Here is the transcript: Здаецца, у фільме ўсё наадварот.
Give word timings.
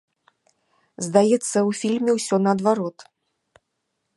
Здаецца, 1.07 1.57
у 1.69 1.75
фільме 1.81 2.11
ўсё 2.17 2.35
наадварот. 2.47 2.97